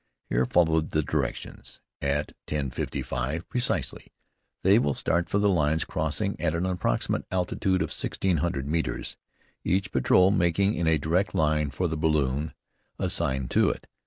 [0.29, 4.11] [Here followed the directions.] At 10.55, precisely,
[4.63, 9.15] they will start for the lines, crossing at an approximate altitude of sixteen hundred metres,
[9.63, 12.55] each patrol making in a direct line for the balloon
[12.97, 13.85] assigned to it.